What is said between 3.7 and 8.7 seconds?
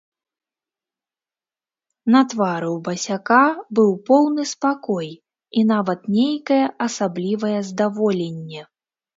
быў поўны спакой і нават нейкае асаблівае здаволенне.